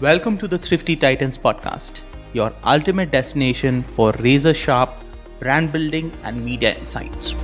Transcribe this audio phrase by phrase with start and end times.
[0.00, 4.94] Welcome to the Thrifty Titans podcast, your ultimate destination for razor sharp
[5.38, 7.34] brand building and media insights.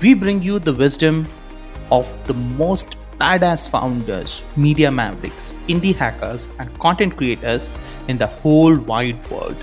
[0.00, 1.28] We bring you the wisdom
[1.92, 7.70] of the most badass founders, media mavericks, indie hackers, and content creators
[8.08, 9.56] in the whole wide world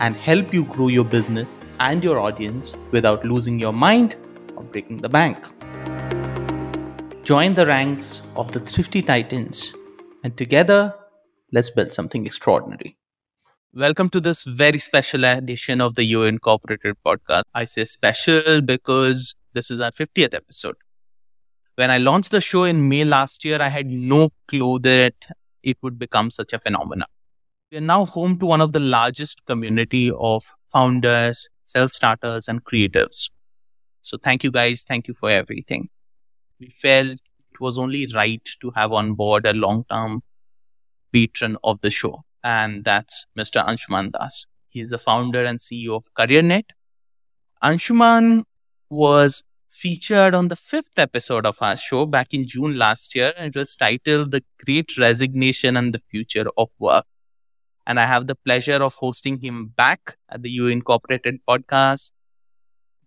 [0.00, 4.16] and help you grow your business and your audience without losing your mind
[4.54, 5.38] or breaking the bank.
[7.22, 9.74] Join the ranks of the Thrifty Titans
[10.24, 10.94] and together
[11.52, 12.96] let's build something extraordinary.
[13.72, 17.42] Welcome to this very special edition of the You Incorporated podcast.
[17.54, 20.76] I say special because this is our 50th episode.
[21.76, 25.14] When I launched the show in May last year, I had no clue that
[25.62, 27.08] it would become such a phenomenon.
[27.70, 30.42] We are now home to one of the largest community of
[30.72, 33.30] founders, self starters, and creatives.
[34.02, 34.84] So thank you guys.
[34.86, 35.88] Thank you for everything.
[36.58, 37.12] We felt
[37.52, 40.22] it was only right to have on board a long term
[41.12, 43.64] patron of the show, and that's Mr.
[43.66, 44.46] Anshuman Das.
[44.68, 46.70] He's the founder and CEO of Careernet.
[47.62, 48.44] Anshuman
[48.90, 53.32] was featured on the fifth episode of our show back in June last year.
[53.36, 57.04] It was titled The Great Resignation and the Future of Work.
[57.86, 62.10] And I have the pleasure of hosting him back at the You Incorporated podcast,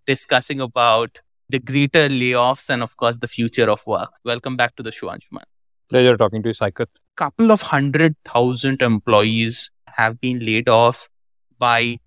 [0.06, 4.12] discussing about the greater layoffs and, of course, the future of work.
[4.24, 5.44] Welcome back to the show, Anshuman.
[5.92, 6.88] Pleasure talking to you, Saikat
[7.22, 11.10] couple of hundred thousand employees have been laid off
[11.60, 12.00] by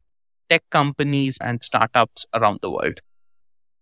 [0.50, 3.00] tech companies and startups around the world.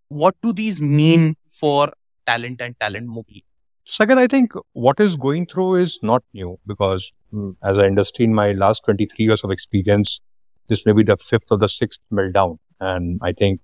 [0.09, 1.93] What do these mean for
[2.27, 3.47] talent and talent mobility?
[3.87, 8.27] Second, I think what is going through is not new because mm, as an industry
[8.27, 10.21] in my last 23 years of experience,
[10.69, 12.59] this may be the fifth or the sixth meltdown.
[12.79, 13.61] And I think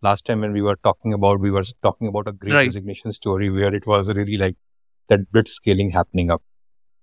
[0.00, 2.66] last time when we were talking about, we were talking about a great right.
[2.66, 4.56] resignation story where it was really like
[5.12, 6.42] that bit scaling happening up.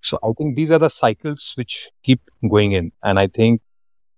[0.02, 2.92] So I think these are the cycles which keep going in.
[3.04, 3.62] And I think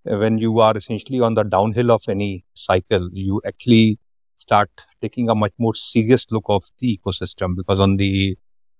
[0.03, 4.00] when you are essentially on the downhill of any cycle, you actually
[4.38, 8.38] start taking a much more serious look of the ecosystem because on the,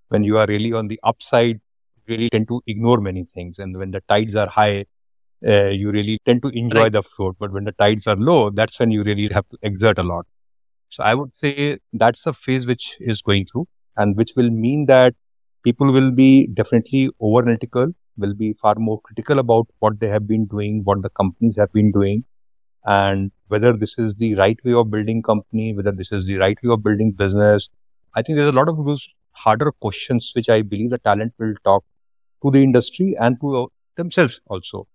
[0.10, 1.60] when you are really on the upside,
[1.96, 3.60] you really tend to ignore many things.
[3.60, 4.86] And when the tides are high,
[5.46, 6.92] uh, you really tend to enjoy right.
[6.92, 7.36] the float.
[7.40, 10.26] But when the tides are low, that's when you really have to exert a lot.
[10.90, 13.68] So I would say that's a phase which is going through
[13.98, 15.16] and which will mean that
[15.64, 20.28] people will be definitely over analytical, will be far more critical about what they have
[20.28, 22.24] been doing, what the companies have been doing,
[22.86, 26.58] and whether this is the right way of building company, whether this is the right
[26.64, 27.70] way of building business.
[28.16, 31.54] I think there's a lot of those harder questions which I believe the talent will
[31.64, 31.84] talk
[32.44, 33.66] to the industry and to uh,
[33.96, 34.88] themselves also.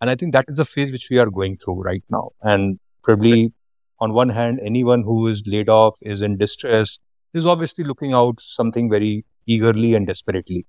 [0.00, 2.30] And I think that is the phase which we are going through right now.
[2.42, 3.52] And probably
[4.00, 6.98] on one hand, anyone who is laid off is in distress
[7.34, 10.66] is obviously looking out something very eagerly and desperately.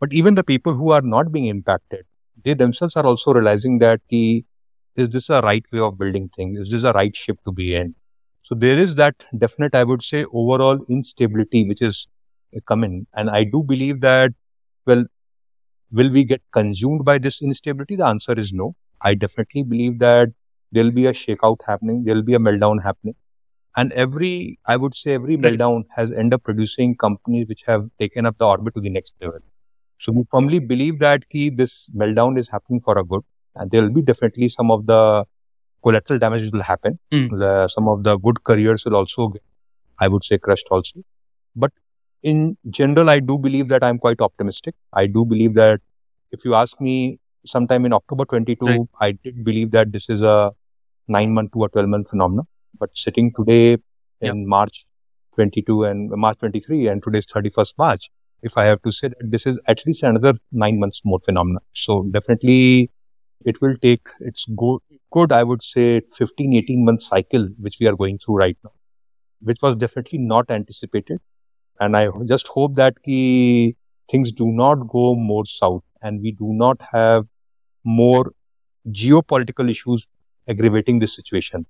[0.00, 2.04] But even the people who are not being impacted,
[2.44, 4.44] they themselves are also realizing that the,
[4.96, 6.58] is this a right way of building things?
[6.58, 7.94] Is this a right ship to be in?
[8.42, 12.06] So there is that definite, I would say, overall instability which is
[12.66, 13.06] coming.
[13.14, 14.32] And I do believe that,
[14.86, 15.04] well,
[15.90, 17.96] will we get consumed by this instability?
[17.96, 18.76] The answer is no.
[19.02, 20.30] I definitely believe that
[20.72, 22.04] there'll be a shakeout happening.
[22.04, 23.14] There'll be a meltdown happening.
[23.76, 28.24] And every, I would say every meltdown has ended up producing companies which have taken
[28.24, 29.40] up the orbit to the next level.
[29.98, 33.22] So we firmly believe that key, this meltdown is happening for a good.
[33.54, 35.26] And there will be definitely some of the
[35.82, 36.98] collateral damage will happen.
[37.12, 37.38] Mm.
[37.38, 39.42] The, some of the good careers will also get,
[40.00, 41.02] I would say, crushed also.
[41.54, 41.72] But
[42.22, 44.74] in general, I do believe that I'm quite optimistic.
[44.92, 45.80] I do believe that
[46.30, 48.80] if you ask me sometime in October 22, right.
[49.00, 50.52] I did believe that this is a
[51.08, 52.46] nine month to a 12 month phenomenon.
[52.78, 53.72] But sitting today
[54.20, 54.46] in yep.
[54.46, 54.86] March
[55.34, 58.10] 22 and March 23 and today's 31st March,
[58.42, 61.62] if I have to say that this is at least another nine months more phenomenon.
[61.72, 62.90] So definitely
[63.44, 67.86] it will take its go- good, I would say 15, 18 month cycle, which we
[67.86, 68.72] are going through right now,
[69.40, 71.20] which was definitely not anticipated.
[71.80, 73.76] And I just hope that key
[74.10, 77.26] things do not go more south and we do not have
[77.84, 78.32] more
[78.88, 80.06] geopolitical issues
[80.48, 81.66] aggravating this situation.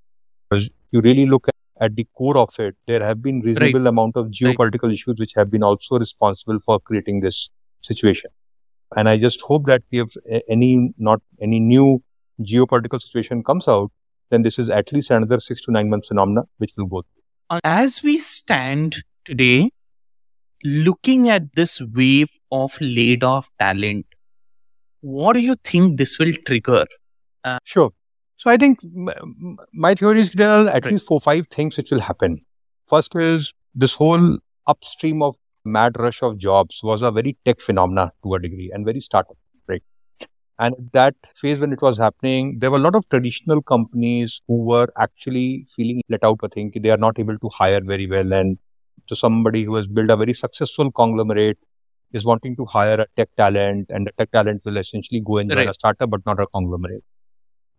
[0.52, 1.48] You really look
[1.80, 3.88] at the core of it, there have been reasonable right.
[3.88, 4.92] amount of geopolitical right.
[4.92, 7.50] issues which have been also responsible for creating this
[7.82, 8.30] situation.
[8.96, 10.14] And I just hope that if
[10.48, 12.02] any not any new
[12.40, 13.90] geopolitical situation comes out,
[14.30, 17.60] then this is at least another six to nine months phenomena which will go through.
[17.64, 19.70] As we stand today,
[20.64, 24.06] looking at this wave of laid off talent,
[25.00, 26.86] what do you think this will trigger?
[27.44, 27.92] Uh, sure.
[28.36, 28.80] So I think
[29.72, 30.92] my theory is there are at right.
[30.92, 32.44] least four, five things which will happen.
[32.86, 38.12] First is this whole upstream of mad rush of jobs was a very tech phenomena
[38.22, 39.36] to a degree and very startup,
[39.68, 39.82] right?
[40.58, 44.64] And that phase when it was happening, there were a lot of traditional companies who
[44.64, 46.38] were actually feeling let out.
[46.44, 48.32] I think they are not able to hire very well.
[48.32, 48.58] And
[49.08, 51.58] to somebody who has built a very successful conglomerate
[52.12, 55.50] is wanting to hire a tech talent, and the tech talent will essentially go and
[55.50, 55.68] join right.
[55.68, 57.04] a startup, but not a conglomerate.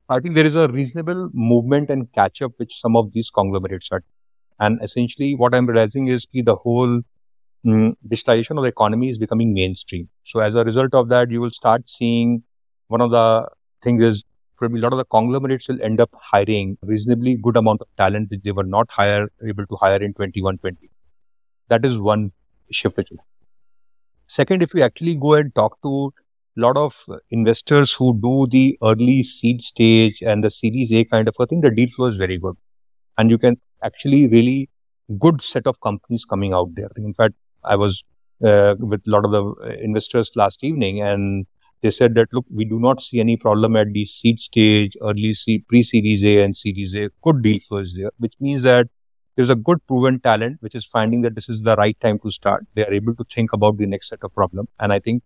[0.10, 3.92] I think there is a reasonable movement and catch up which some of these conglomerates
[3.92, 4.04] are.
[4.60, 7.02] And essentially, what I'm realizing is the whole
[7.66, 10.10] mm, digitalization of the economy is becoming mainstream.
[10.24, 12.44] So, as a result of that, you will start seeing
[12.88, 13.48] one of the
[13.84, 14.24] things is
[14.58, 18.30] probably a lot of the conglomerates will end up hiring reasonably good amount of talent
[18.32, 20.90] which they were not hire, able to hire in 2120.
[21.70, 22.32] That is one
[22.72, 23.12] shift.
[24.28, 26.14] Second, if you actually go and talk to
[26.58, 31.36] lot of investors who do the early seed stage and the series A kind of
[31.40, 32.56] a thing, the deal flow is very good.
[33.18, 34.70] And you can actually really
[35.20, 36.90] good set of companies coming out there.
[36.98, 38.04] In fact, I was
[38.44, 41.46] uh, with a lot of the investors last evening and
[41.82, 45.34] they said that look we do not see any problem at the seed stage early
[45.34, 48.88] seed pre-series a and series a good deal flow is there which means that
[49.36, 52.32] there's a good proven talent which is finding that this is the right time to
[52.32, 55.24] start they are able to think about the next set of problem and i think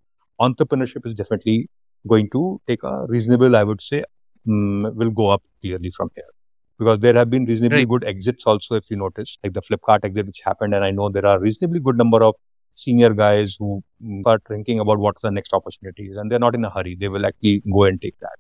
[0.48, 1.70] entrepreneurship is definitely
[2.08, 4.04] going to take a reasonable i would say
[4.48, 6.32] um, will go up clearly from here
[6.80, 7.90] because there have been reasonably right.
[7.90, 11.10] good exits also if you notice like the flipkart exit which happened and i know
[11.10, 12.36] there are reasonably good number of
[12.76, 13.84] senior guys who
[14.26, 16.96] are thinking about what's the next opportunities and they're not in a hurry.
[17.00, 18.38] They will actually go and take that.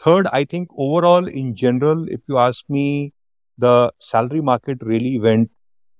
[0.00, 3.12] Third, I think overall in general, if you ask me,
[3.58, 5.50] the salary market really went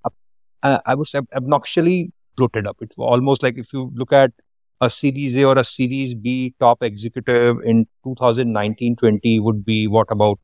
[0.05, 0.15] up.
[0.63, 2.79] Uh, I was obnoxiously bloated up.
[2.81, 4.33] It's almost like if you look at
[4.83, 10.41] a Series A or a Series B top executive in 2019-20 would be what about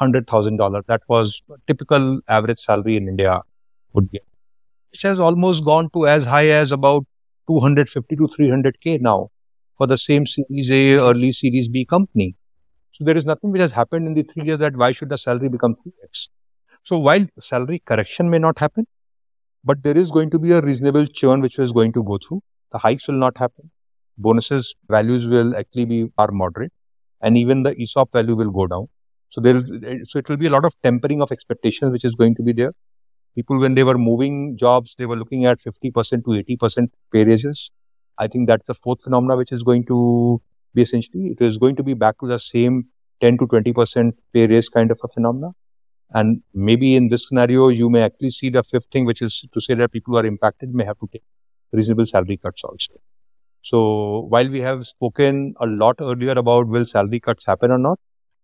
[0.00, 0.86] $100,000.
[0.86, 3.42] That was typical average salary in India
[3.92, 4.20] would be
[4.92, 7.04] which has almost gone to as high as about
[7.48, 9.30] 250 to 300k now
[9.76, 12.34] for the same Series A, early Series B company.
[12.92, 15.18] So there is nothing which has happened in the three years that why should the
[15.18, 16.28] salary become 3x?
[16.84, 18.86] So while salary correction may not happen,
[19.64, 22.42] but there is going to be a reasonable churn which is going to go through.
[22.72, 23.70] The hikes will not happen.
[24.18, 26.72] Bonuses values will actually be far moderate,
[27.20, 28.88] and even the ESOP value will go down.
[29.30, 29.62] So there,
[30.06, 32.52] so it will be a lot of tempering of expectations which is going to be
[32.52, 32.74] there.
[33.34, 35.92] People when they were moving jobs they were looking at 50%
[36.24, 37.70] to 80% pay raises.
[38.18, 40.42] I think that's the fourth phenomena which is going to
[40.74, 42.88] be essentially it is going to be back to the same
[43.22, 45.52] 10 to 20% pay raise kind of a phenomena.
[46.10, 49.60] And maybe in this scenario you may actually see the fifth thing which is to
[49.62, 51.24] say that people who are impacted may have to take
[51.72, 53.00] reasonable salary cuts also
[53.62, 57.98] so while we have spoken a lot earlier about will salary cuts happen or not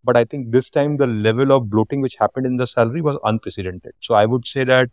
[0.04, 3.18] but I think this time the level of bloating which happened in the salary was
[3.24, 3.92] unprecedented.
[4.00, 4.90] So I would say that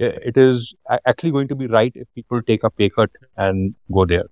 [0.00, 0.74] eh, it is
[1.06, 4.24] actually going to be right if people take a pay cut and go there.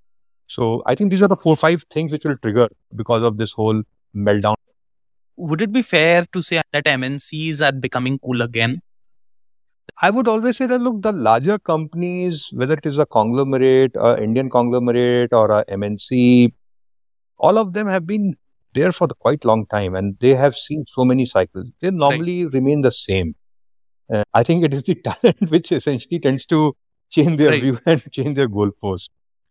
[0.46, 3.52] So I think these are the four, five things which will trigger because of this
[3.52, 3.82] whole
[4.14, 4.56] meltdown.
[5.36, 8.82] Would it be fair to say that MNCs are becoming cool again?
[10.02, 14.22] I would always say that look, the larger companies, whether it is a conglomerate, a
[14.22, 16.52] Indian conglomerate, or a MNC,
[17.38, 18.36] all of them have been
[18.74, 21.66] there for the quite long time and they have seen so many cycles.
[21.80, 22.54] They normally right.
[22.54, 23.36] remain the same.
[24.12, 26.76] Uh, I think it is the talent which essentially tends to
[27.10, 27.62] change their right.
[27.62, 29.08] view and change their goalposts.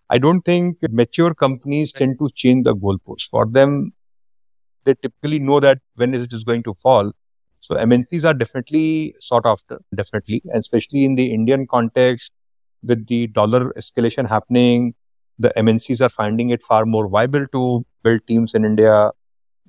[0.10, 2.00] I don't think mature companies right.
[2.00, 3.30] tend to change the goalposts.
[3.32, 3.94] For them,
[4.84, 7.14] they typically know that when it is going to fall.
[7.64, 12.34] So MNCs are definitely sought after, definitely, and especially in the Indian context
[12.84, 14.96] with the dollar escalation happening,
[15.40, 19.12] the MNCs are finding it far more viable to build teams in India.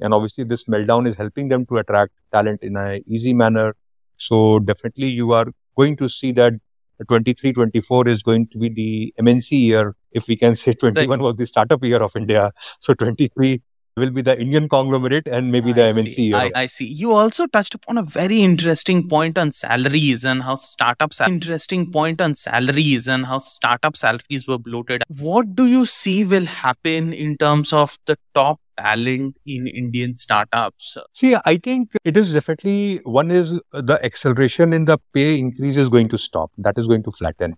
[0.01, 3.77] And obviously, this meltdown is helping them to attract talent in a easy manner.
[4.17, 5.47] So definitely, you are
[5.77, 6.55] going to see that
[7.07, 9.95] 23, 24 is going to be the MNC year.
[10.11, 11.23] If we can say 21 right.
[11.23, 12.51] was the startup year of India.
[12.81, 13.63] So 23
[13.97, 16.11] will be the Indian conglomerate and maybe the I MNC.
[16.15, 16.35] See.
[16.35, 16.87] I, I, see.
[16.87, 22.21] You also touched upon a very interesting point on salaries and how startups interesting point
[22.21, 25.05] on salaries and how startup salaries were bloated.
[25.09, 30.97] What do you see will happen in terms of the top talent in Indian startups?
[31.13, 35.89] See, I think it is definitely one is the acceleration in the pay increase is
[35.89, 36.51] going to stop.
[36.59, 37.57] That is going to flatten.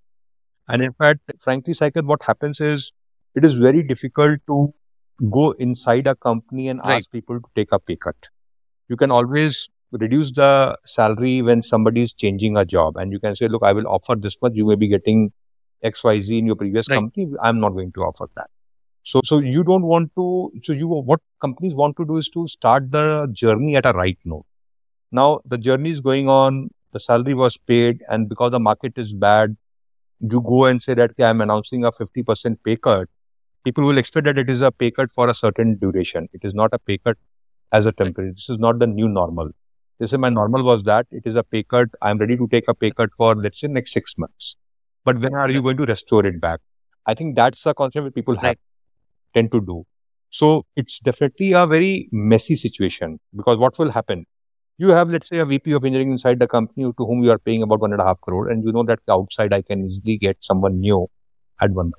[0.69, 2.93] And in fact, frankly, Saikat, what happens is
[3.35, 4.75] it is very difficult to
[5.31, 6.97] go inside a company and right.
[6.97, 8.17] ask people to take a pay cut.
[8.89, 13.35] You can always reduce the salary when somebody is changing a job and you can
[13.35, 14.53] say, look, I will offer this much.
[14.55, 15.33] You may be getting
[15.85, 16.97] XYZ in your previous right.
[16.97, 17.29] company.
[17.43, 18.51] I'm not going to offer that.
[19.03, 22.49] So, so you don't want to, so you, what companies want to do is to
[22.49, 24.47] start the journey at a right note.
[25.13, 29.15] Now the journey is going on, the salary was paid and because the market is
[29.15, 29.57] bad,
[30.21, 33.09] you go and say that, okay, I'm announcing a 50% pay cut
[33.67, 36.29] people will expect that it is a pay cut for a certain duration.
[36.33, 37.17] It is not a pay cut
[37.73, 38.31] as a temporary.
[38.31, 39.51] This is not the new normal.
[39.99, 41.89] This is my normal was that it is a pay cut.
[42.01, 44.55] I'm ready to take a pay cut for let's say next six months.
[45.05, 46.61] But when are you going to restore it back?
[47.07, 48.57] I think that's the concept that people have,
[49.35, 49.85] tend to do.
[50.31, 54.27] So it's definitely a very messy situation because what will happen?
[54.79, 57.39] You have, let's say, a VP of engineering inside the company to whom you are
[57.39, 60.19] paying about one and a half crore, and you know that outside I can easily
[60.19, 61.07] get someone new
[61.61, 61.93] at one.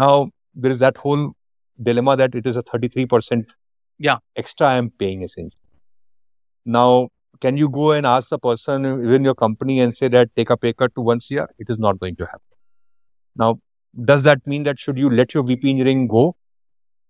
[0.00, 1.32] Now there is that whole
[1.82, 3.46] dilemma that it is a 33%
[3.98, 4.18] yeah.
[4.36, 5.58] extra I am paying essentially.
[6.64, 7.08] Now,
[7.40, 10.56] can you go and ask the person within your company and say that take a
[10.56, 11.46] pay cut to one CR?
[11.58, 12.56] It is not going to happen.
[13.36, 13.60] Now,
[14.04, 16.36] does that mean that should you let your VP engineering go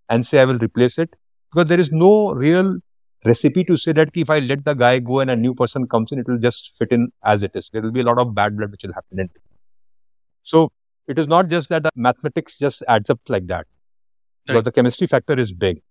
[0.09, 1.17] and say I will replace it?
[1.51, 2.77] Because there is no real
[3.25, 6.13] recipe to say that if I let the guy go and a new person comes
[6.13, 7.71] in, it will just fit in as it is.
[7.73, 9.21] There will be a lot of bad blood which will happen.
[9.21, 9.31] In
[10.43, 10.73] so
[11.09, 13.67] it is not just that the mathematics just adds up like that.
[13.67, 14.55] Right.
[14.55, 15.83] Because the chemistry factor is big.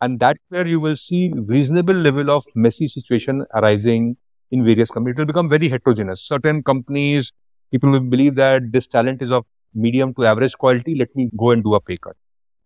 [0.00, 4.16] And that's where you will see reasonable level of messy situation arising
[4.50, 5.14] in various companies.
[5.16, 6.22] It will become very heterogeneous.
[6.22, 7.32] Certain companies,
[7.70, 10.94] people will believe that this talent is of medium to average quality.
[10.94, 12.16] Let me go and do a pay cut.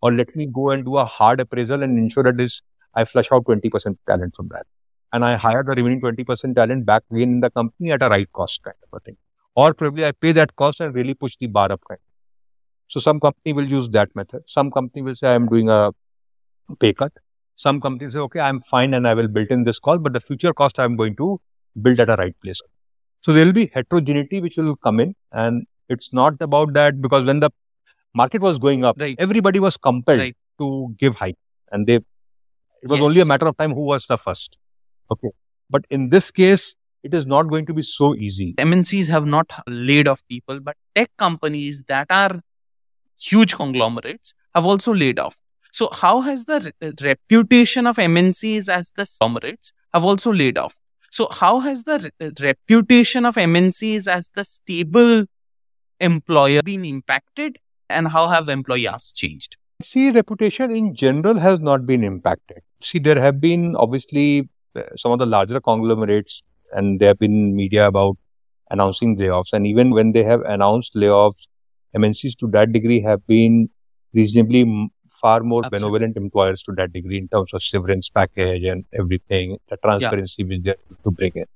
[0.02, 2.62] Or let me go and do a hard appraisal and ensure that this
[2.94, 4.66] I flush out 20% talent from that.
[5.12, 8.30] And I hire the remaining 20% talent back again in the company at a right
[8.32, 9.16] cost kind of a thing.
[9.56, 12.00] Or probably I pay that cost and really push the bar up kind.
[12.88, 14.42] So some company will use that method.
[14.46, 15.92] Some company will say I'm doing a
[16.78, 17.12] pay cut.
[17.56, 20.20] Some companies say, okay, I'm fine and I will build in this cost, but the
[20.20, 21.40] future cost I'm going to
[21.80, 22.60] build at a right place.
[23.22, 27.24] So there will be heterogeneity which will come in and it's not about that because
[27.24, 27.50] when the
[28.14, 29.16] market was going up, right.
[29.18, 30.36] everybody was compelled right.
[30.58, 31.38] to give hike
[31.72, 33.04] and they it was yes.
[33.08, 34.58] only a matter of time who was the first.
[35.10, 35.30] Okay.
[35.70, 38.54] But in this case, it is not going to be so easy.
[38.58, 42.40] MNCs have not laid off people, but tech companies that are
[43.18, 45.40] huge conglomerates have also laid off.
[45.72, 50.78] So, how has the re- reputation of MNCs as the conglomerates have also laid off?
[51.10, 55.26] So, how has the re- reputation of MNCs as the stable
[56.00, 57.58] employer been impacted,
[57.88, 59.56] and how have employees changed?
[59.82, 62.62] See, reputation in general has not been impacted.
[62.82, 66.42] See, there have been obviously uh, some of the larger conglomerates,
[66.72, 68.16] and there have been media about
[68.70, 69.52] announcing layoffs.
[69.52, 71.46] And even when they have announced layoffs,
[71.96, 73.68] MNCs to that degree have been
[74.12, 75.88] reasonably far more Absolutely.
[75.88, 80.48] benevolent employers to that degree in terms of severance package and everything, the transparency yeah.
[80.48, 81.46] which they are to bring in.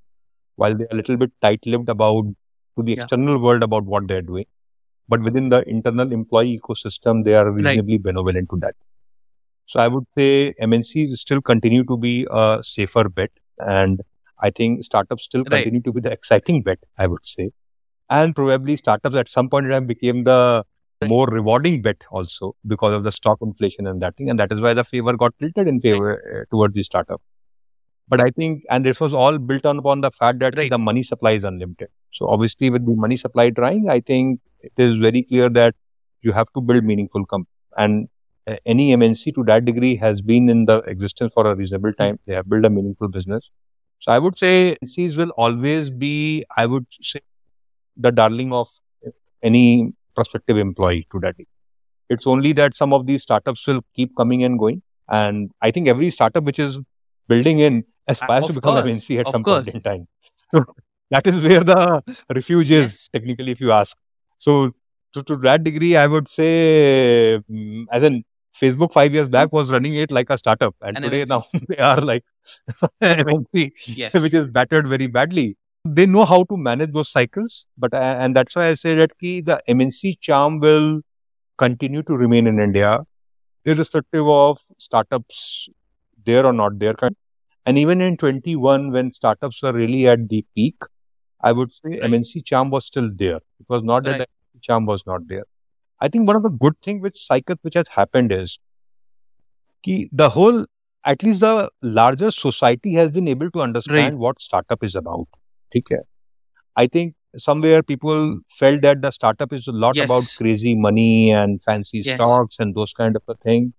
[0.57, 2.25] While they're a little bit tight-lipped about
[2.77, 3.03] to the yeah.
[3.03, 4.47] external world about what they're doing,
[5.09, 8.03] but within the internal employee ecosystem, they are reasonably right.
[8.03, 8.77] benevolent to that.
[9.67, 14.01] So I would say MNCs still continue to be a safer bet, and
[14.41, 15.63] I think startups still right.
[15.63, 16.79] continue to be the exciting bet.
[16.99, 17.51] I would say,
[18.09, 20.65] and probably startups at some point in time became the
[21.07, 24.61] more rewarding bet also because of the stock inflation and that thing, and that is
[24.61, 27.23] why the favor got tilted in favor uh, towards the startup.
[28.09, 30.69] But I think, and this was all built on upon the fact that right.
[30.69, 31.89] the money supply is unlimited.
[32.13, 35.77] So obviously, with the money supply drying, I think it is very clear that
[36.23, 37.55] you have to build meaningful companies.
[37.77, 38.09] And
[38.47, 42.19] uh, any MNC to that degree has been in the existence for a reasonable time.
[42.27, 43.49] They have built a meaningful business.
[44.01, 47.21] So I would say MNCs will always be, I would say,
[47.97, 48.69] the darling of
[49.43, 51.47] any prospective employee to that degree.
[52.09, 54.83] It's only that some of these startups will keep coming and going.
[55.09, 56.79] And I think every startup which is
[57.29, 59.65] building in aspires to become course, MNC at some course.
[59.65, 60.09] point in time.
[60.53, 60.65] So
[61.11, 62.03] that is where the
[62.35, 63.09] refuge is, yes.
[63.13, 63.97] technically, if you ask.
[64.39, 64.73] So
[65.13, 68.25] to, to that degree, I would say, um, as in
[68.61, 71.79] Facebook five years back was running it like a startup, and An today now they
[71.79, 72.25] are like
[73.03, 74.15] MNC, yes.
[74.21, 75.57] which is battered very badly.
[75.85, 79.19] They know how to manage those cycles, but uh, and that's why I say that
[79.19, 81.01] key the MNC charm will
[81.57, 83.01] continue to remain in India,
[83.65, 85.69] irrespective of startups
[86.25, 86.95] there or not there.
[87.67, 90.77] And even in 21, when startups were really at the peak,
[91.41, 92.03] I would say right.
[92.03, 93.37] MNC charm was still there.
[93.37, 95.45] It was not that the charm was not there.
[96.01, 98.59] I think one of the good things which cycle which has happened is
[99.83, 100.67] ki the whole,
[101.11, 104.15] at least the larger society has been able to understand right.
[104.25, 105.27] what startup is about.
[105.77, 105.99] Okay.
[106.77, 110.09] I think somewhere people felt that the startup is a lot yes.
[110.09, 112.17] about crazy money and fancy yes.
[112.17, 113.73] stocks and those kind of a thing.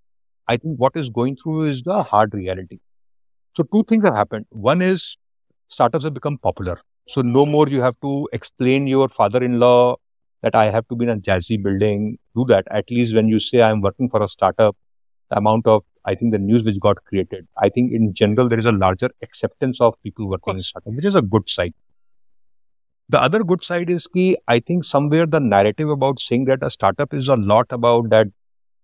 [0.48, 2.80] I think what is going through is the hard reality.
[3.56, 4.46] So two things have happened.
[4.50, 5.16] One is
[5.68, 6.78] startups have become popular.
[7.08, 9.96] So no more you have to explain your father-in-law
[10.42, 12.18] that I have to be in a jazzy building.
[12.36, 12.66] Do that.
[12.70, 14.76] At least when you say I'm working for a startup,
[15.30, 17.46] the amount of I think the news which got created.
[17.58, 21.04] I think in general there is a larger acceptance of people working in startup, which
[21.04, 21.74] is a good side.
[23.08, 24.36] The other good side is key.
[24.48, 28.28] I think somewhere the narrative about saying that a startup is a lot about that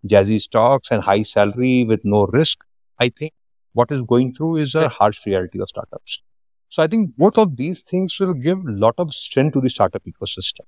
[0.06, 2.58] jazzy stocks and high salary with no risk.
[2.98, 3.32] I think
[3.72, 6.20] what is going through is a harsh reality of startups.
[6.68, 9.70] So I think both of these things will give a lot of strength to the
[9.70, 10.66] startup ecosystem.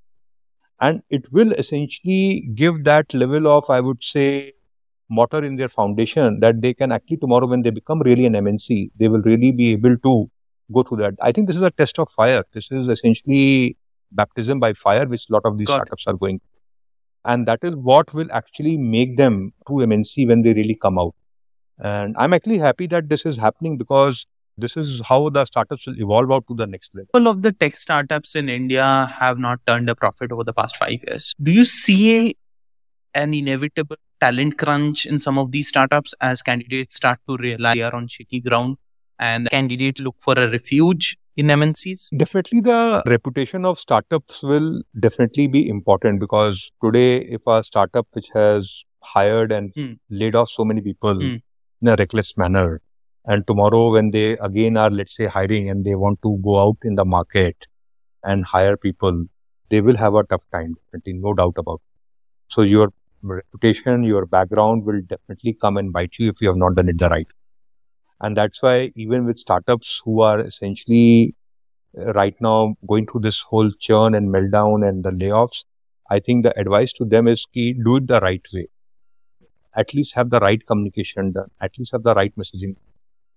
[0.80, 4.54] And it will essentially give that level of, I would say,
[5.10, 8.90] motor in their foundation that they can actually tomorrow when they become really an MNC,
[8.96, 10.30] they will really be able to
[10.72, 11.14] go through that.
[11.20, 12.44] I think this is a test of fire.
[12.52, 13.76] This is essentially
[14.12, 16.10] baptism by fire, which a lot of these Got startups it.
[16.10, 16.40] are going.
[17.24, 21.14] And that is what will actually make them true MNC when they really come out.
[21.78, 24.26] And I'm actually happy that this is happening because
[24.56, 27.08] this is how the startups will evolve out to the next level.
[27.14, 30.76] All of the tech startups in India have not turned a profit over the past
[30.76, 31.34] five years.
[31.42, 32.36] Do you see
[33.14, 37.82] an inevitable talent crunch in some of these startups as candidates start to realize they
[37.82, 38.76] are on shaky ground
[39.18, 42.08] and candidates look for a refuge in MNCs?
[42.16, 48.28] Definitely, the reputation of startups will definitely be important because today, if a startup which
[48.34, 49.92] has hired and hmm.
[50.10, 51.36] laid off so many people hmm.
[51.82, 52.80] in a reckless manner,
[53.26, 56.78] and tomorrow, when they again are, let's say, hiring and they want to go out
[56.82, 57.66] in the market
[58.24, 59.24] and hire people,
[59.70, 62.00] they will have a tough time, definitely, no doubt about it.
[62.48, 66.74] So, your reputation, your background will definitely come and bite you if you have not
[66.74, 67.26] done it the right.
[68.20, 71.34] And that's why, even with startups who are essentially
[71.98, 75.64] uh, right now going through this whole churn and meltdown and the layoffs,
[76.10, 78.68] I think the advice to them is key, do it the right way.
[79.74, 82.76] At least have the right communication done, at least have the right messaging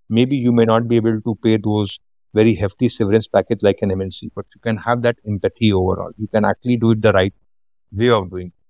[0.10, 2.00] maybe you may not be able to pay those
[2.34, 6.12] very hefty severance package like an MNC, but you can have that empathy overall.
[6.18, 7.34] You can actually do it the right
[7.92, 8.63] way of doing it.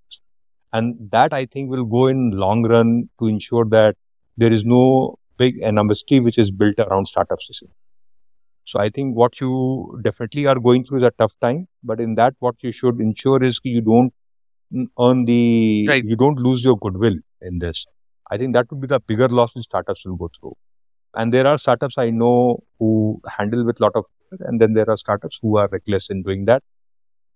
[0.74, 3.96] And that I think will go in long run to ensure that
[4.38, 7.62] there is no big animosity which is built around startups.
[8.65, 12.15] So I think what you definitely are going through is a tough time, but in
[12.15, 14.13] that what you should ensure is you don't
[15.00, 16.03] earn the, right.
[16.03, 17.86] you don't lose your goodwill in this.
[18.32, 20.56] I think that would be the bigger loss which startups will go through.
[21.13, 24.05] And there are startups I know who handle with a lot of,
[24.40, 26.64] and then there are startups who are reckless in doing that.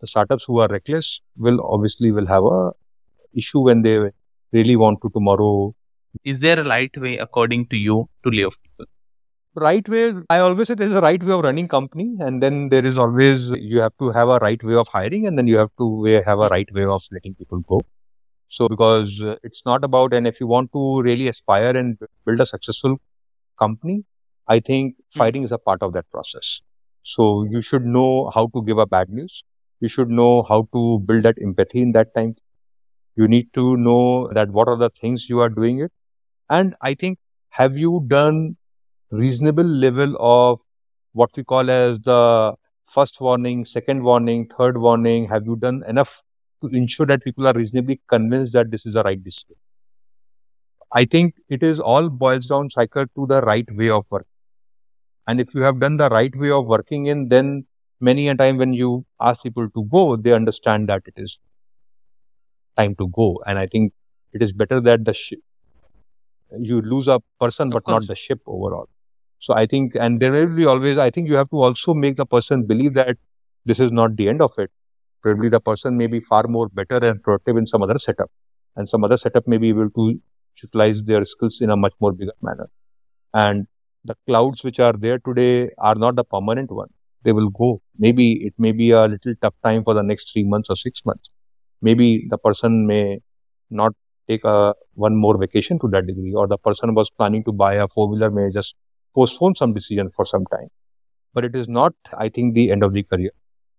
[0.01, 2.71] The startups who are reckless will obviously will have a
[3.37, 3.97] issue when they
[4.51, 5.73] really want to tomorrow.
[6.23, 8.85] Is there a right way, according to you, to lay off people?
[9.55, 12.69] Right way, I always say there is a right way of running company, and then
[12.69, 15.57] there is always you have to have a right way of hiring, and then you
[15.57, 17.81] have to have a right way of letting people go.
[18.49, 22.39] So because uh, it's not about, and if you want to really aspire and build
[22.39, 22.97] a successful
[23.59, 24.05] company,
[24.47, 25.19] I think hmm.
[25.19, 26.61] firing is a part of that process.
[27.03, 29.43] So you should know how to give a bad news.
[29.79, 32.35] You should know how to build that empathy in that time.
[33.17, 35.91] You need to know that what are the things you are doing it.
[36.49, 37.17] And I think,
[37.49, 38.57] have you done
[39.09, 40.61] reasonable level of
[41.13, 45.27] what we call as the first warning, second warning, third warning?
[45.29, 46.21] Have you done enough
[46.61, 49.55] to ensure that people are reasonably convinced that this is the right decision?
[50.93, 54.27] I think it is all boils down cycle to the right way of work.
[55.27, 57.65] And if you have done the right way of working in, then
[57.99, 61.39] many a time when you ask people to go, they understand that it is
[62.77, 63.41] time to go.
[63.45, 63.93] And I think
[64.33, 65.39] it is better that the ship,
[66.59, 68.89] you lose a person, but not the ship overall.
[69.39, 72.17] So I think, and there will be always, I think you have to also make
[72.17, 73.17] the person believe that
[73.65, 74.71] this is not the end of it.
[75.21, 78.31] Probably the person may be far more better and productive in some other setup.
[78.75, 80.19] And some other setup may be able to
[80.61, 82.69] utilize their skills in a much more bigger manner.
[83.33, 83.67] And
[84.05, 86.89] the clouds which are there today are not the permanent one.
[87.23, 87.81] They will go.
[87.97, 91.05] Maybe it may be a little tough time for the next three months or six
[91.05, 91.29] months.
[91.81, 93.19] Maybe the person may
[93.69, 93.93] not
[94.27, 97.75] take a one more vacation to that degree, or the person was planning to buy
[97.75, 98.75] a four wheeler may just
[99.15, 100.67] postpone some decision for some time.
[101.33, 103.31] But it is not, I think, the end of the career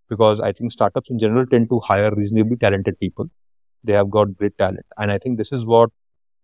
[0.09, 3.27] because I think startups in general tend to hire reasonably talented people.
[3.85, 4.87] They have got great talent.
[4.97, 5.91] And I think this is what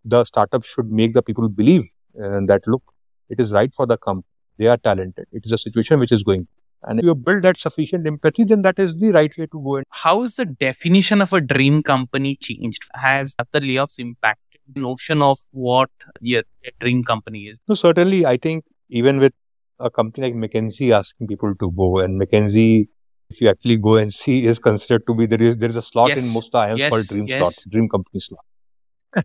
[0.05, 1.85] the startup should make the people believe
[2.23, 2.83] uh, that look,
[3.29, 4.27] it is right for the company.
[4.59, 5.27] They are talented.
[5.33, 6.47] It is a situation which is going.
[6.87, 9.77] And if you build that sufficient empathy, then that is the right way to go.
[9.77, 9.85] In.
[9.91, 12.83] How is the definition of a dream company changed?
[12.95, 16.43] Has the layoffs impacted the notion of what your
[16.81, 17.61] dream company is?
[17.69, 18.27] No, certainly.
[18.27, 19.33] I think even with
[19.81, 22.89] a company like McKinsey asking people to go, and McKinsey,
[23.31, 25.83] if you actually go and see, is considered to be there is there is a
[25.83, 26.27] slot yes.
[26.27, 26.91] in most IIMs yes.
[26.91, 27.39] called Dream yes.
[27.39, 28.45] slot, Dream Company slot.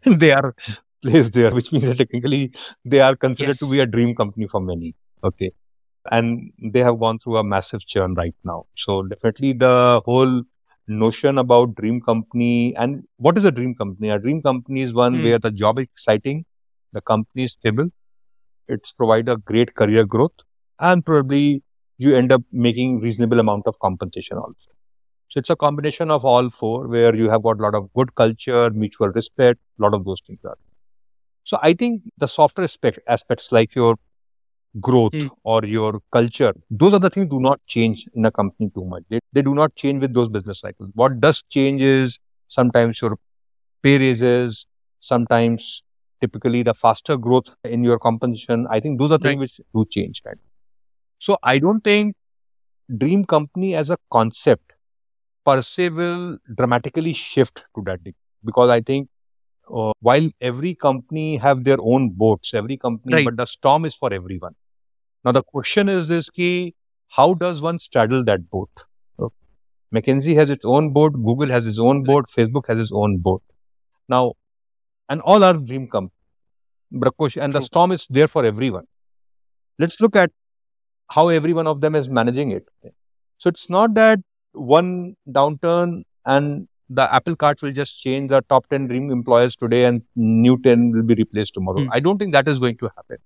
[0.05, 0.55] and they are
[1.01, 2.51] placed there, which means that technically
[2.85, 3.59] they are considered yes.
[3.59, 4.95] to be a dream company for many.
[5.23, 5.51] Okay.
[6.11, 8.65] And they have gone through a massive churn right now.
[8.75, 10.43] So definitely the whole
[10.87, 14.09] notion about dream company and what is a dream company?
[14.09, 15.23] A dream company is one mm.
[15.23, 16.45] where the job is exciting,
[16.93, 17.89] the company is stable,
[18.67, 20.33] it's provide a great career growth,
[20.79, 21.63] and probably
[21.97, 24.55] you end up making reasonable amount of compensation also.
[25.29, 28.15] So it's a combination of all four where you have got a lot of good
[28.15, 30.57] culture, mutual respect, a lot of those things are.
[31.43, 33.97] So I think the softer aspect, aspects like your
[34.79, 35.29] growth mm.
[35.43, 39.03] or your culture, those are the things do not change in a company too much.
[39.09, 40.91] They, they do not change with those business cycles.
[40.93, 43.17] What does change is sometimes your
[43.81, 44.67] pay raises,
[44.99, 45.83] sometimes
[46.21, 48.67] typically the faster growth in your compensation.
[48.69, 49.39] I think those are things right.
[49.39, 50.21] which do change.
[50.25, 50.37] Right?
[51.17, 52.15] So I don't think
[52.97, 54.73] dream company as a concept
[55.45, 59.09] per se will dramatically shift to that degree because I think
[59.73, 63.25] uh, while every company have their own boats, every company, right.
[63.25, 64.55] but the storm is for everyone.
[65.23, 66.75] Now the question is this: key,
[67.07, 68.69] how does one straddle that boat?
[69.19, 69.35] Okay.
[69.93, 73.43] McKinsey has its own boat, Google has its own boat, Facebook has its own boat.
[74.07, 74.33] Now,
[75.09, 76.15] and all are dream companies.
[77.37, 78.85] And the storm is there for everyone.
[79.77, 80.31] Let's look at
[81.09, 82.67] how every one of them is managing it.
[83.37, 84.19] So it's not that
[84.53, 89.85] one downturn and the apple carts will just change the top 10 dream employers today
[89.85, 91.83] and new 10 will be replaced tomorrow.
[91.83, 91.89] Hmm.
[91.91, 93.17] I don't think that is going to happen.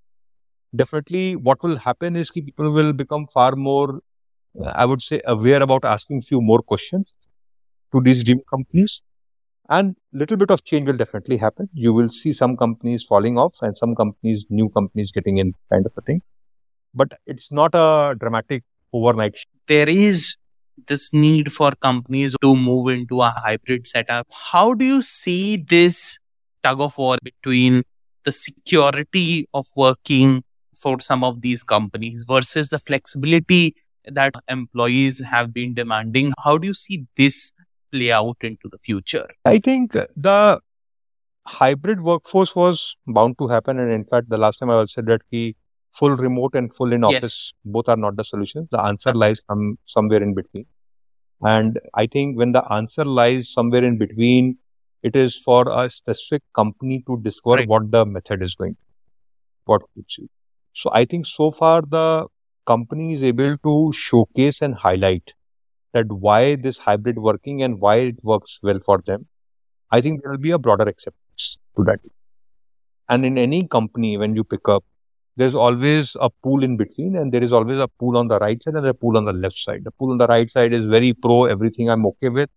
[0.76, 4.02] Definitely what will happen is people will become far more,
[4.66, 7.14] I would say, aware about asking few more questions
[7.94, 9.02] to these dream companies
[9.70, 11.70] and little bit of change will definitely happen.
[11.74, 15.86] You will see some companies falling off and some companies, new companies getting in kind
[15.86, 16.22] of a thing
[16.94, 19.36] but it's not a dramatic overnight.
[19.68, 20.36] There is
[20.88, 24.28] this need for companies to move into a hybrid setup.
[24.32, 26.18] How do you see this
[26.62, 27.84] tug of war between
[28.24, 30.44] the security of working
[30.76, 36.34] for some of these companies versus the flexibility that employees have been demanding?
[36.44, 37.52] How do you see this
[37.92, 39.28] play out into the future?
[39.46, 40.60] I think the
[41.46, 43.80] hybrid workforce was bound to happen.
[43.80, 45.56] And in fact, the last time I also said that he
[45.94, 47.54] full remote and full in office yes.
[47.66, 48.68] both are not the solutions.
[48.72, 50.66] The answer lies some, somewhere in between.
[51.46, 54.58] And i think when the answer lies somewhere in between
[55.02, 57.68] it is for a specific company to discover right.
[57.68, 58.80] what the method is going to
[59.66, 60.30] what you
[60.74, 62.06] so i think so far the
[62.66, 65.34] company is able to showcase and highlight
[65.94, 69.28] that why this hybrid working and why it works well for them.
[69.92, 72.00] I think there will be a broader acceptance to that.
[73.08, 74.84] And in any company when you pick up
[75.36, 78.62] there's always a pool in between and there is always a pool on the right
[78.62, 79.84] side and a pool on the left side.
[79.84, 82.50] The pool on the right side is very pro, everything I'm okay with.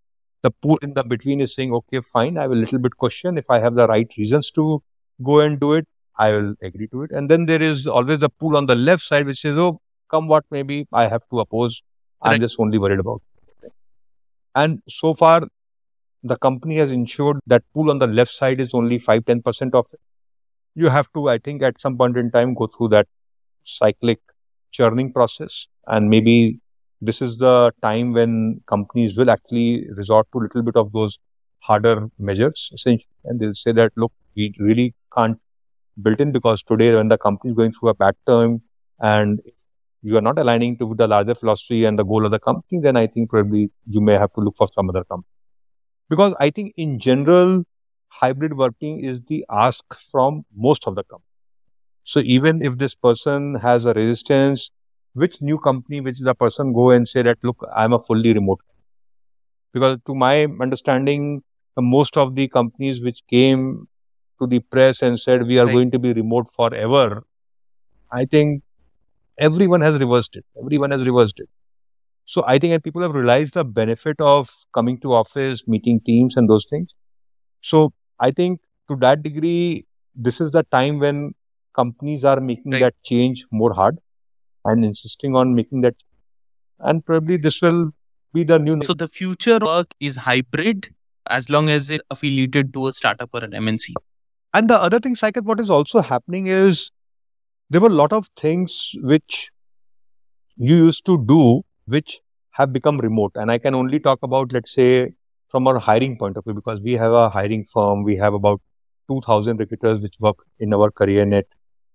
[0.42, 3.38] The pool in the between is saying, okay, fine, I have a little bit question.
[3.38, 4.82] If I have the right reasons to
[5.22, 7.12] go and do it, I will agree to it.
[7.12, 10.28] And then there is always the pool on the left side which says, oh, come
[10.28, 11.82] what maybe I have to oppose.
[12.20, 13.22] I'm just only worried about
[13.62, 13.72] it.
[14.54, 15.42] And so far,
[16.22, 19.86] the company has ensured that pool on the left side is only 5 10% of
[19.92, 20.00] it
[20.76, 23.08] you have to, I think, at some point in time, go through that
[23.64, 24.20] cyclic
[24.70, 25.66] churning process.
[25.86, 26.60] And maybe
[27.00, 31.18] this is the time when companies will actually resort to a little bit of those
[31.60, 33.08] harder measures, essentially.
[33.24, 35.38] And they'll say that, look, we really can't
[36.02, 38.60] build in because today, when the company is going through a bad time
[39.00, 39.40] and
[40.02, 42.96] you are not aligning to the larger philosophy and the goal of the company, then
[42.96, 45.32] I think probably you may have to look for some other company.
[46.10, 47.64] Because I think in general,
[48.20, 51.26] hybrid working is the ask from most of the companies.
[52.04, 54.70] So even if this person has a resistance,
[55.14, 58.60] which new company which the person go and say that, look, I'm a fully remote.
[59.72, 61.42] Because to my understanding,
[61.78, 63.88] most of the companies which came
[64.40, 65.72] to the press and said we are right.
[65.72, 67.24] going to be remote forever,
[68.12, 68.62] I think
[69.38, 70.44] everyone has reversed it.
[70.62, 71.48] Everyone has reversed it.
[72.26, 76.36] So I think and people have realized the benefit of coming to office, meeting teams
[76.36, 76.94] and those things.
[77.62, 81.34] So I think to that degree, this is the time when
[81.74, 82.80] companies are making right.
[82.80, 83.98] that change more hard
[84.64, 85.94] and insisting on making that.
[86.78, 87.90] And probably this will
[88.32, 88.82] be the new.
[88.84, 90.94] So the future work is hybrid
[91.28, 93.94] as long as it's affiliated to a startup or an MNC.
[94.54, 96.90] And the other thing, Saikat, what is also happening is
[97.68, 99.50] there were a lot of things which
[100.56, 102.20] you used to do which
[102.52, 103.32] have become remote.
[103.34, 105.14] And I can only talk about, let's say,
[105.48, 108.02] from our hiring point of view because we have a hiring firm.
[108.02, 108.60] We have about
[109.08, 111.44] 2,000 recruiters which work in our Careernet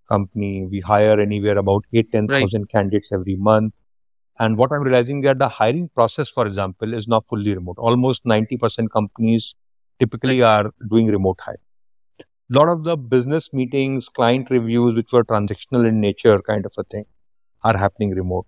[0.09, 0.65] company.
[0.65, 2.69] We hire anywhere about 8, 10,000 right.
[2.69, 3.73] candidates every month.
[4.39, 7.77] And what I'm realizing that the hiring process, for example, is not fully remote.
[7.77, 9.53] Almost 90% companies
[9.99, 11.59] typically are doing remote hiring.
[12.19, 16.73] A lot of the business meetings, client reviews, which were transactional in nature, kind of
[16.77, 17.05] a thing,
[17.63, 18.45] are happening remote.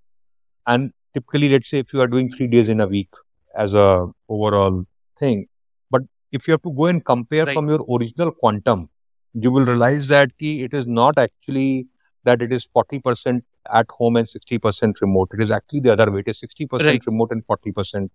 [0.66, 3.10] And typically, let's say if you are doing three days in a week
[3.56, 4.84] as a overall
[5.18, 5.46] thing.
[5.90, 7.54] But if you have to go and compare right.
[7.54, 8.88] from your original quantum,
[9.32, 11.86] you will realize that it is not actually
[12.24, 15.28] that it is 40% at home and 60% remote.
[15.34, 16.20] It is actually the other way.
[16.20, 17.06] It is 60% right.
[17.06, 18.08] remote and 40%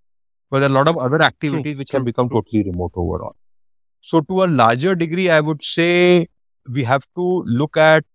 [0.49, 3.35] but there are a lot of other activities which have become totally remote overall.
[4.01, 6.27] So, to a larger degree, I would say
[6.67, 8.05] we have to look at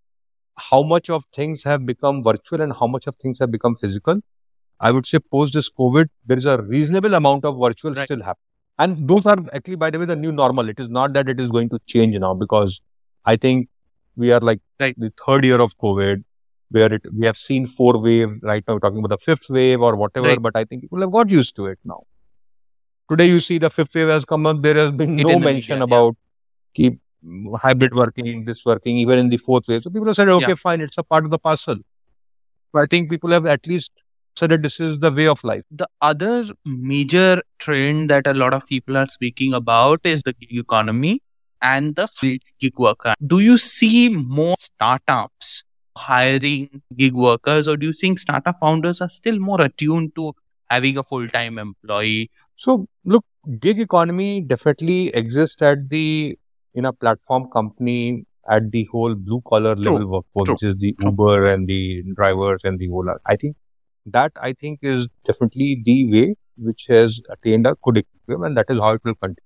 [0.57, 4.21] how much of things have become virtual and how much of things have become physical.
[4.81, 8.05] I would say post this COVID, there is a reasonable amount of virtual Right.
[8.05, 8.54] still happening.
[8.79, 10.69] And those are actually, by the way, the new normal.
[10.69, 12.81] It is not that it is going to change now because
[13.25, 13.69] I think
[14.17, 14.95] we are like Right.
[14.99, 16.25] the third year of COVID
[16.71, 18.41] where it, we have seen four wave.
[18.43, 20.43] Right now, we're talking about the fifth wave or whatever, Right.
[20.43, 22.03] but I think people have got used to it now.
[23.11, 24.63] Today, you see the fifth wave has come up.
[24.63, 25.83] There has been It no mention media, yeah.
[25.85, 26.17] about
[26.75, 26.99] keep
[27.63, 29.83] hybrid working, this working, even in the fourth wave.
[29.85, 30.55] So people have said, okay, Yeah.
[30.57, 31.77] fine, it's a part of the parcel.
[32.73, 33.93] But I think people have at least
[34.39, 35.63] said that this is the way of life.
[35.71, 40.57] the other major trend that a lot of people are speaking about is the gig
[40.59, 41.21] economy
[41.63, 42.09] and the
[42.61, 43.15] gig worker.
[43.27, 45.65] Do you see more startups
[45.97, 50.33] hiring gig workers, or do you think startup founders are still more attuned to
[50.71, 52.31] having a full time employee?
[52.57, 53.25] So look,
[53.61, 56.39] gig economy definitely exists at the
[56.75, 61.11] in a platform company at the whole blue collar level workforce, which is the true.
[61.11, 63.15] Uber and the drivers and the Ola.
[63.27, 63.57] I think
[64.07, 68.67] that I think is definitely the way which has attained a good equilibrium, and that
[68.69, 69.37] is how it will continue.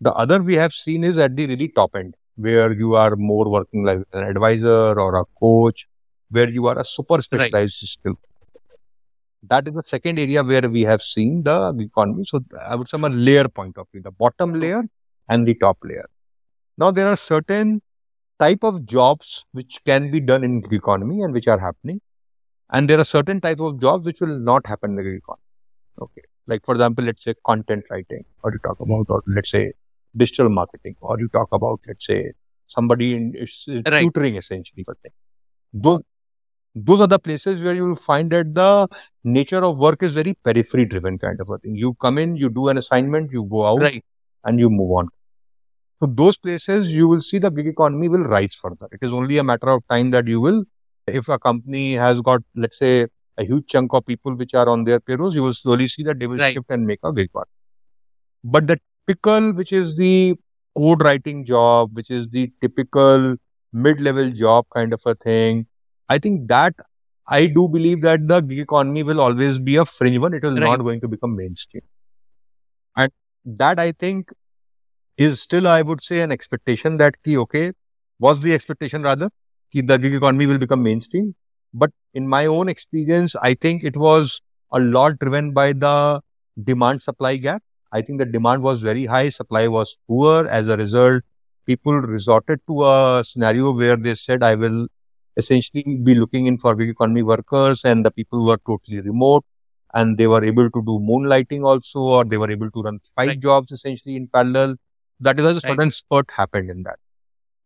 [0.00, 3.48] The other we have seen is at the really top end, where you are more
[3.48, 5.86] working like an advisor or a coach,
[6.30, 8.14] where you are a super specialized skill.
[9.48, 12.24] That is the second area where we have seen the economy.
[12.26, 14.82] So I would say a layer point of view, the bottom layer
[15.28, 16.08] and the top layer.
[16.78, 17.82] Now there are certain
[18.38, 22.00] type of jobs which can be done in economy and which are happening,
[22.72, 25.42] and there are certain type of jobs which will not happen in the gig economy.
[26.00, 29.72] Okay, like for example, let's say content writing, or you talk about, or let's say
[30.16, 32.32] digital marketing, or you talk about, let's say
[32.68, 34.02] somebody in it's, uh, Right.
[34.02, 34.86] tutoring essentially.
[35.72, 36.02] Those
[36.74, 38.88] those are the places where you will find that the
[39.24, 41.74] nature of work is very periphery driven kind of a thing.
[41.76, 44.04] You come in, you do an assignment, you go out, Right.
[44.44, 45.08] and you move on.
[46.00, 48.88] So those places you will see the gig economy will rise further.
[48.92, 50.64] It is only a matter of time that you will,
[51.06, 53.06] if a company has got, let's say,
[53.38, 56.18] a huge chunk of people which are on their payrolls, you will slowly see that
[56.18, 56.52] they will Right.
[56.54, 57.48] shift and make a gig economy.
[58.44, 60.34] But the typical, which is the
[60.76, 63.36] code writing job, which is the typical
[63.72, 65.66] mid-level job kind of a thing,
[66.08, 66.74] I think that
[67.26, 70.34] I do believe that the gig economy will always be a fringe one.
[70.34, 70.70] It will Right.
[70.70, 71.82] not going to become mainstream.
[72.96, 73.10] And
[73.44, 74.32] that I think
[75.16, 77.72] is still, I would say, an expectation that, okay,
[78.18, 79.30] was the expectation rather,
[79.80, 81.34] the gig economy will become mainstream.
[81.72, 86.20] But in my own experience, I think it was a lot driven by the
[86.62, 87.62] demand supply gap.
[87.92, 90.46] I think the demand was very high, supply was poor.
[90.46, 91.22] As a result,
[91.66, 94.88] people resorted to a scenario where they said, I will
[95.36, 99.44] essentially be looking in for gig economy workers, and the people were totally remote
[99.94, 103.28] and they were able to do moonlighting also, or they were able to run five
[103.28, 103.40] Right.
[103.40, 104.76] jobs essentially in parallel.
[105.20, 105.62] That is a Right.
[105.62, 106.98] sudden spurt happened in that.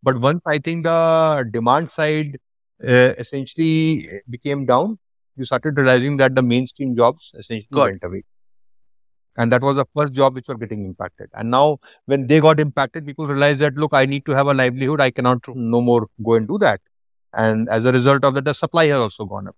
[0.03, 2.39] But once I think the demand side
[2.83, 4.99] uh, essentially became down,
[5.37, 8.25] you started realizing that the mainstream jobs essentially Got went away.
[9.39, 11.29] And that was the first job which were getting impacted.
[11.35, 14.55] And now when they got impacted, people realized that, look, I need to have a
[14.55, 15.01] livelihood.
[15.01, 16.81] I cannot no more go and do that.
[17.35, 19.57] And as a result of that, the supply has also gone up.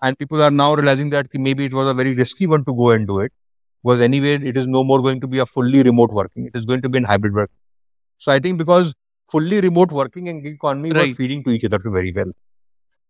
[0.00, 2.90] And people are now realizing that maybe it was a very risky one to go
[2.90, 3.32] and do it.
[3.82, 6.46] Because anyway, it is no more going to be a fully remote working.
[6.46, 7.50] It is going to be in hybrid work.
[8.18, 8.94] So I think because
[9.30, 11.08] fully remote working and gig economy right.
[11.08, 12.32] were feeding to each other very well.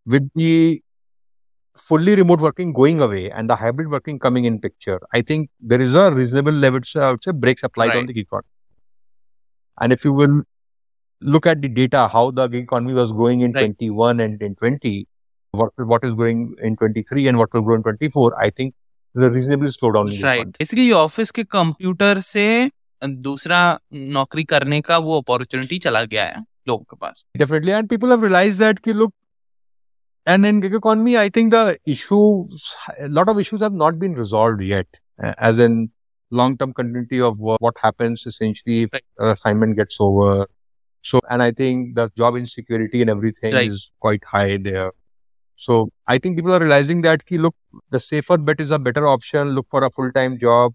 [0.06, 0.82] With the
[1.76, 5.80] fully remote working going away and the hybrid working coming in picture, I think there
[5.80, 7.98] is a reasonable level, I would say, breaks applied right.
[7.98, 8.48] on the gig economy.
[9.78, 10.42] And if you will
[11.20, 13.76] look at the data, how the gig economy was growing in right.
[13.76, 15.06] 21 and in 20,
[15.50, 18.74] what, what is growing in 23 and what will grow in 24, I think
[19.14, 20.22] there's a reasonably slowdown.
[20.22, 20.46] Right.
[20.58, 22.70] Basically, office के computer say.
[23.03, 23.59] दूसरा
[23.93, 27.73] नौकरी करने का वो opportunity चला गया है लोगों के पास Definitely.
[27.77, 29.13] And people have realized that, ki, look,
[30.25, 32.67] and in gig economy, I think the issues,
[32.99, 34.87] a lot of issues have not been resolved yet,
[35.23, 35.89] uh, as in
[36.29, 39.03] long term continuity of work, what happens essentially if Right.
[39.19, 40.45] an assignment gets over.
[41.01, 43.71] So, and I think the job insecurity and everything Right.
[43.71, 44.91] is quite high there.
[45.55, 47.55] So, I think people are realizing that, ki, look,
[47.89, 49.49] the safer bet is a better option.
[49.59, 50.73] Look for a full time job.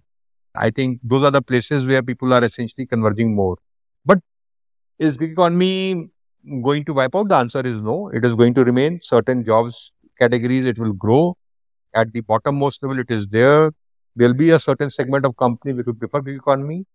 [0.56, 3.58] I think those are the places where people are essentially converging more.
[4.06, 4.20] But
[5.00, 6.10] is gig economy
[6.64, 7.30] going to wipe out?
[7.30, 8.10] The answer is no.
[8.10, 10.66] It is going to remain certain jobs categories.
[10.66, 11.38] It will grow
[11.94, 13.00] at the bottommost level.
[13.00, 13.72] It is there.
[14.16, 16.86] There'll be a certain segment of company which will prefer gig economy.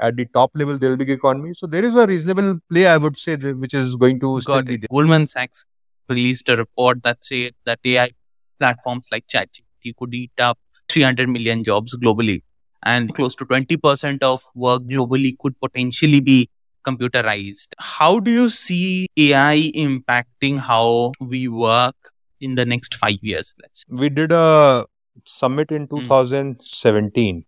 [0.00, 1.52] At the top level, there'll be gig economy.
[1.54, 4.66] So there is a reasonable play, I would say, which is going to still Got
[4.66, 4.78] there.
[4.90, 5.66] Goldman Sachs
[6.08, 8.10] released a report that said that AI
[8.58, 12.42] platforms like ChatGPT could eat up 300 million jobs globally
[12.84, 16.48] and close to 20% of work globally could potentially be
[16.84, 17.68] computerized.
[17.78, 21.96] How do you see AI impacting how we work
[22.40, 23.54] in the next five years?
[23.60, 24.86] Let's we did a
[25.26, 27.44] summit in 2017, mm.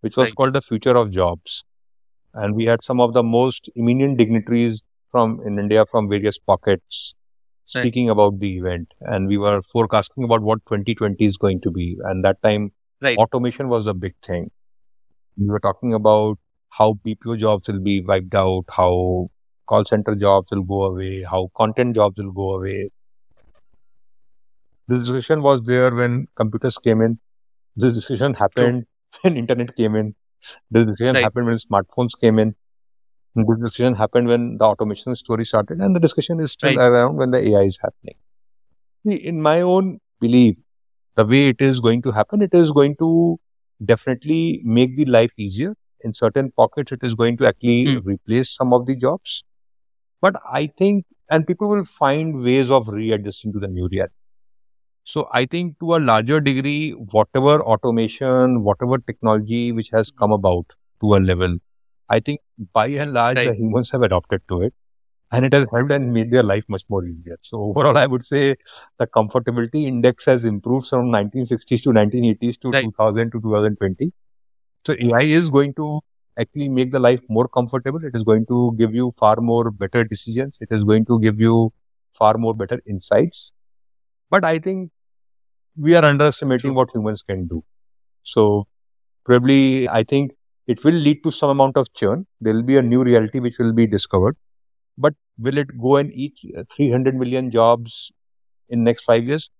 [0.00, 0.34] which was right.
[0.34, 1.64] called the Future of Jobs,
[2.34, 7.14] and we had some of the most eminent dignitaries from in India from various pockets
[7.64, 8.12] speaking right.
[8.12, 11.96] about the event, and we were forecasting about what 2020 is going to be.
[12.04, 13.16] And that time, right.
[13.16, 14.50] automation was a big thing.
[15.40, 19.30] We were talking about how BPO jobs will be wiped out, how
[19.66, 22.90] call center jobs will go away, how content jobs will go away.
[24.88, 27.18] The discussion was there when computers came in.
[27.74, 29.20] This discussion happened True.
[29.22, 30.14] when internet came in.
[30.70, 31.24] This discussion right.
[31.24, 32.54] happened when smartphones came in.
[33.34, 36.86] This discussion happened when the automation story started, and the discussion is still right.
[36.86, 38.16] around when the AI is happening.
[39.04, 40.56] In my own belief,
[41.14, 43.38] the way it is going to happen, it is going to
[43.84, 48.04] definitely make the life easier in certain pockets, it is going to actually mm.
[48.04, 49.44] replace some of the jobs.
[50.20, 54.14] But I think, and people will find ways of readjusting to the new reality.
[55.04, 60.66] So I think to a larger degree, whatever automation, whatever technology which has come about
[61.00, 61.56] to a level,
[62.08, 62.40] I think
[62.72, 63.48] by and large, right.
[63.48, 64.74] the humans have adopted to it
[65.32, 67.38] and it has helped and made their life much more easier.
[67.42, 68.56] So overall, I would say
[68.98, 72.84] the comfortability index has improved from 1960s to 1980s to right.
[72.84, 74.12] 2000 to 2020.
[74.86, 76.00] So AI is going to
[76.38, 78.04] actually make the life more comfortable.
[78.04, 80.58] It is going to give you far more better decisions.
[80.60, 81.72] It is going to give you
[82.12, 83.52] far more better insights.
[84.30, 84.90] But I think
[85.76, 87.64] we are underestimating what humans can do.
[88.24, 88.66] So
[89.24, 90.32] probably I think
[90.66, 92.26] it will lead to some amount of churn.
[92.40, 94.36] There will be a new reality which will be discovered.
[94.96, 96.38] But will it go and eat
[96.74, 98.12] 300 million jobs
[98.68, 99.50] in next five years?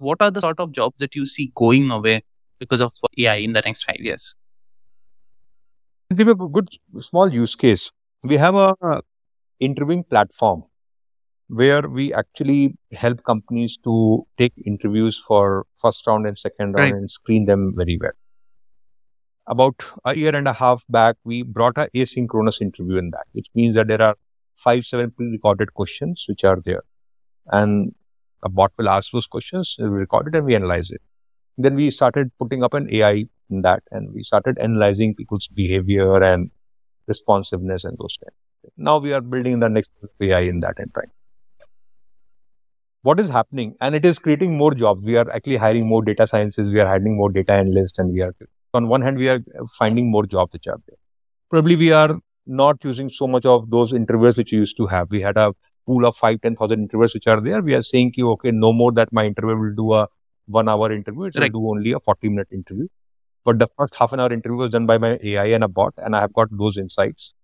[0.00, 2.22] What are the sort of jobs that you see going away
[2.58, 4.34] because of AI in the next five years?
[6.14, 6.68] give a good
[7.00, 7.90] small use case.
[8.22, 8.74] We have a
[9.60, 10.64] interviewing platform
[11.48, 16.94] where we actually help companies to take interviews for first round and second round right.
[16.94, 18.12] and screen them very well.
[19.46, 23.46] About a year and a half back, we brought a asynchronous interview in that, which
[23.54, 24.14] means that there are
[24.58, 26.82] five, seven pre-recorded questions which are there.
[27.46, 27.94] And
[28.42, 31.00] a bot will ask those questions, we record it and we analyze it.
[31.56, 36.22] Then we started putting up an AI in that and we started analyzing people's behavior
[36.22, 36.50] and
[37.06, 38.74] responsiveness and those things.
[38.76, 39.90] Now we are building the next
[40.20, 41.10] AI in that and trying.
[43.02, 43.74] What is happening?
[43.80, 45.04] And it is creating more jobs.
[45.04, 48.22] We are actually hiring more data scientists, we are hiring more data analysts, and we
[48.22, 48.34] are
[48.74, 49.40] on one hand we are
[49.78, 50.96] finding more jobs which are there.
[51.50, 55.10] Probably we are not using so much of those interviewers which we used to have.
[55.10, 55.52] We had a
[55.86, 57.60] pool of five, ten thousand interviewers which are there.
[57.62, 60.08] We are saying, okay, no more that my interview will do a
[60.46, 61.24] one hour interview.
[61.24, 62.88] It will do only a 40 minute interview.
[63.44, 65.94] But the first half an hour interview was done by my AI and a bot,
[65.96, 67.34] and I have got those insights.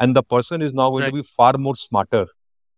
[0.00, 1.10] And the person is now going right.
[1.10, 2.26] to be far more smarter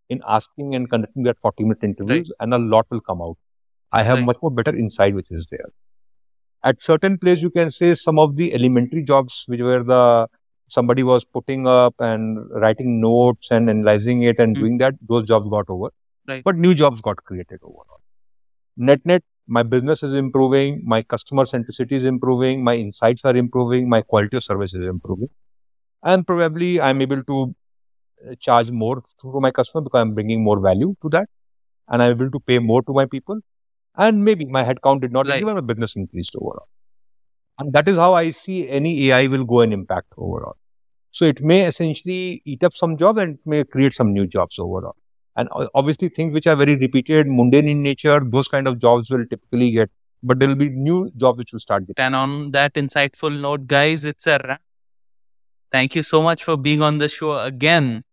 [0.09, 2.37] in asking and conducting that 40 minute interviews, right.
[2.41, 3.39] and a lot will come out.
[3.93, 4.27] I have right.
[4.27, 5.71] much more better insight which is there.
[6.63, 10.29] At certain place, you can say some of the elementary jobs which were the
[10.69, 14.61] somebody was putting up and writing notes and analyzing it and mm.
[14.61, 15.91] doing that, those jobs got over.
[16.45, 18.01] But new jobs got created overall.
[18.77, 23.89] Net net, my business is improving, my customer centricity is improving, my insights are improving,
[23.89, 25.29] my quality of service is improving.
[26.03, 27.55] And probably I'm able to
[28.29, 31.29] uh, charge more to my customer because I'm bringing more value to that.
[31.89, 33.41] And I'm able to pay more to my people.
[33.97, 35.39] And maybe my headcount did not right.
[35.39, 36.69] increase, my business increased overall.
[37.59, 40.57] And that is how I see any AI will go and impact overall.
[41.11, 44.59] So it may essentially eat up some jobs and it may create some new jobs
[44.59, 44.97] overall.
[45.37, 49.27] And obviously, things which are very repeated, mundane in nature, those kind of jobs will
[49.27, 49.91] typically get,
[50.23, 52.03] but there will be new jobs which will start getting.
[52.03, 54.63] And on that insightful note, guys, it's a wrap.
[55.71, 58.05] Thank you so much for being on the show again.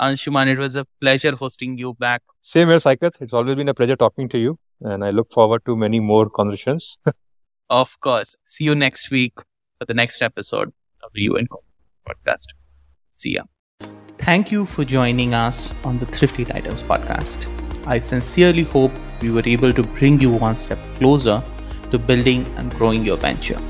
[0.00, 2.22] Anshuman, it was a pleasure hosting you back.
[2.40, 3.20] Same here, Saikat.
[3.20, 6.30] It's always been a pleasure talking to you, and I look forward to many more
[6.30, 6.96] conversations.
[7.70, 8.36] of course.
[8.44, 9.34] See you next week
[9.78, 10.72] for the next episode
[11.02, 11.48] of the UN
[12.08, 12.48] podcast.
[13.16, 13.42] See ya.
[14.18, 17.48] Thank you for joining us on the Thrifty Titans podcast.
[17.86, 21.42] I sincerely hope we were able to bring you one step closer
[21.90, 23.60] to building and growing your venture.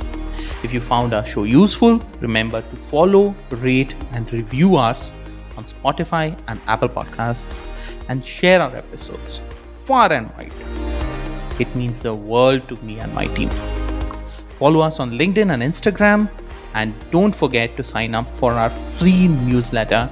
[0.62, 5.12] If you found our show useful, remember to follow, rate, and review us
[5.56, 7.64] on Spotify and Apple Podcasts
[8.08, 9.40] and share our episodes
[9.84, 10.54] far and wide.
[11.58, 13.50] It means the world to me and my team.
[14.62, 16.30] Follow us on LinkedIn and Instagram,
[16.74, 20.08] and don't forget to sign up for our free newsletter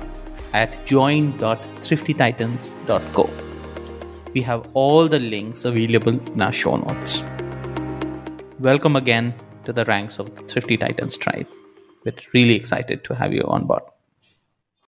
[0.53, 3.31] at join.thriftytitans.co.
[4.35, 7.23] We have all the links available in our show notes.
[8.59, 9.35] welcome again
[9.67, 11.47] to the ranks of the Thrifty Titans tribe.
[12.05, 13.85] We're really excited to have you on board.